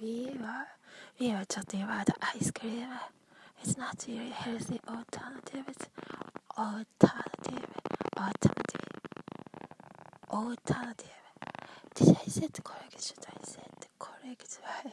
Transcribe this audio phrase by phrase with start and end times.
[0.00, 0.66] we were
[1.18, 2.86] we were talking about ice cream.
[3.62, 5.64] It's not really healthy alternative.
[5.68, 5.88] It's
[6.56, 7.66] alternative,
[8.16, 9.00] alternative,
[10.30, 11.08] alternative.
[11.94, 13.02] Did I say it correct?
[13.04, 14.92] Should I say it correct way?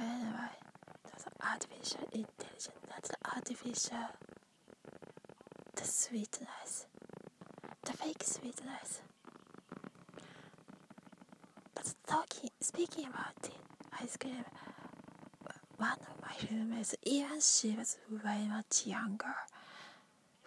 [0.00, 0.54] Anyway,
[1.04, 2.70] that's artificial intelligence.
[2.88, 4.08] That's artificial,
[5.76, 6.86] the sweetness,
[7.84, 9.00] the fake sweetness.
[12.06, 13.52] Talking, speaking about it,
[14.00, 14.44] ice cream.
[15.76, 19.34] One of my roommates, even she was way much younger.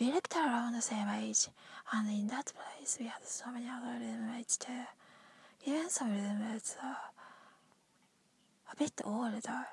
[0.00, 1.48] We looked around the same age,
[1.92, 4.84] and in that place we had so many other roommates too.
[5.64, 6.96] Even some roommates are
[8.72, 9.66] a bit older,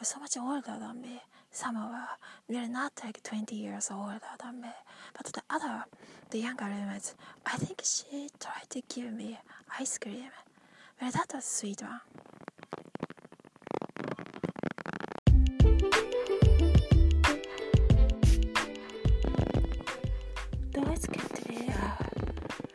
[0.00, 1.20] or so much older than me.
[1.50, 2.06] Some of them
[2.48, 4.68] were not like 20 years older than me.
[5.14, 5.84] But the other,
[6.30, 7.14] the younger roommates,
[7.44, 9.38] I think she tried to give me
[9.78, 10.30] ice cream.
[11.00, 12.02] Well, that was sweet, va?
[20.72, 21.72] Though it's good to do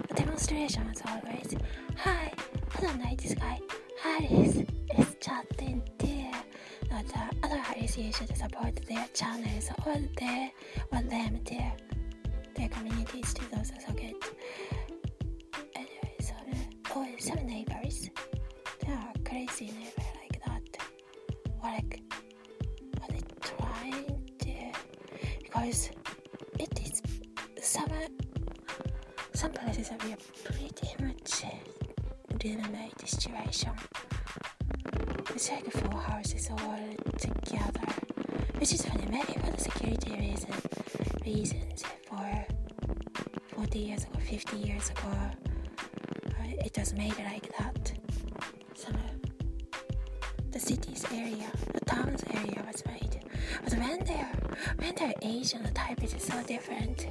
[0.10, 1.56] a demonstration as always.
[1.98, 2.32] Hi,
[2.78, 3.60] I don't this guy.
[4.02, 4.56] Harris
[4.98, 6.32] is chatting dear.
[6.90, 10.52] Now the other Harris you should support their channels or their
[10.92, 11.72] or them dear.
[12.56, 14.16] Their communities to those so good.
[15.76, 17.50] Anyway, so uh, oh, 7
[25.54, 25.90] because
[26.60, 27.02] it is
[27.62, 27.88] some
[29.34, 31.44] some places have a pretty much
[32.44, 33.72] roommate situation.
[35.36, 36.80] It's like four houses all
[37.18, 37.88] together,
[38.58, 38.86] which is.
[39.10, 40.50] Maybe for the security reason,
[41.24, 42.46] reasons for
[43.56, 47.94] 40 years ago, 50 years ago, uh, it was made like that.
[48.74, 48.98] Some
[50.52, 53.23] the city's area, the town's area was made.
[53.64, 54.32] But when they're
[54.78, 57.08] when they're Asian, the type is so different.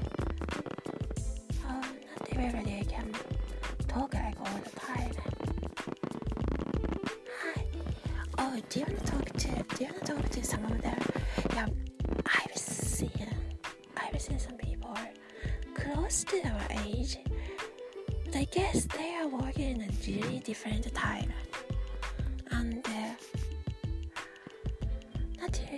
[1.68, 3.12] Oh, not everybody can
[3.88, 5.12] talk like all the time.
[7.40, 7.64] Hi.
[8.38, 9.48] Oh, do you want to talk to?
[9.76, 10.98] Do you want to talk to some of them?
[11.54, 11.66] Yeah,
[12.26, 13.28] I've seen.
[13.96, 14.96] I've seen some people
[15.74, 17.18] close to our age.
[18.26, 21.32] But I guess they are working in a really different time.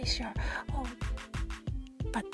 [0.04, 0.32] Sure.
[0.74, 0.86] Oh,
[2.12, 2.24] but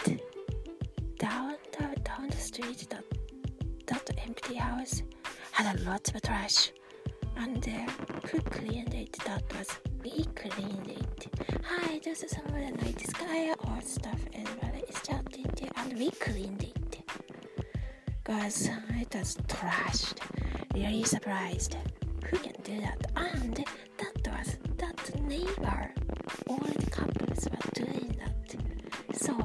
[1.19, 3.05] down the down the street, that
[3.87, 5.03] that empty house
[5.53, 6.73] had a lot of trash,
[7.37, 7.91] and uh,
[8.29, 9.17] who cleaned it?
[9.25, 9.69] That was
[10.03, 11.29] we cleaned it.
[11.65, 15.51] Hi, this is some of the night sky or stuff, and well, it's just in
[15.57, 17.03] there, and we cleaned it.
[18.25, 18.69] Cause
[19.01, 20.19] it was trashed.
[20.75, 21.77] Really surprised.
[22.29, 22.99] Who can do that?
[23.17, 23.65] And
[23.99, 25.93] that was that neighbor.
[26.49, 28.57] All the couples were doing that.
[29.21, 29.37] So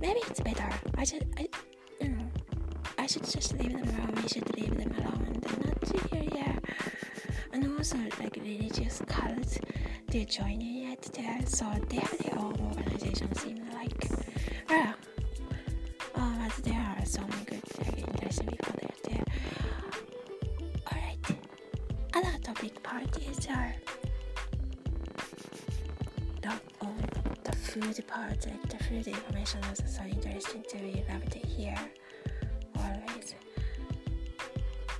[0.00, 0.68] maybe it's better.
[0.96, 1.48] I should, I,
[2.00, 2.26] you know,
[2.98, 4.14] I should just leave them alone.
[4.22, 6.58] We should leave them alone and not here, yeah.
[7.52, 9.58] And also, like religious cults,
[10.08, 13.34] they're joining it there, so they have their own organization.
[13.36, 14.04] Seem like,
[22.38, 23.74] Other topic parties are
[26.42, 26.94] the oh,
[27.42, 31.74] the food part, like the food information is so interesting to be love to hear
[32.76, 33.34] always.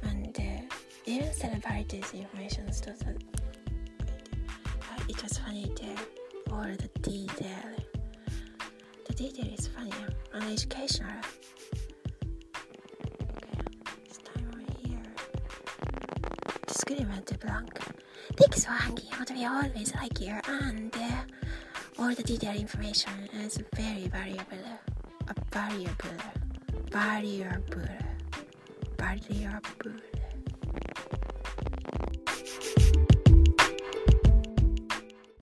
[0.03, 0.75] And uh,
[1.07, 3.25] even celebrities information is also good.
[4.01, 5.97] Uh, it was funny there,
[6.51, 7.77] all the detail.
[9.07, 9.93] The detail is funny
[10.33, 11.21] and educational.
[16.89, 17.79] The screen went to blank.
[18.39, 19.31] Thanks for hanging out.
[19.31, 21.23] We always like you, and uh,
[21.99, 24.65] all the detailed information is very valuable.
[25.29, 26.17] A valuable,
[26.91, 27.89] valuable,
[28.97, 30.01] valuable.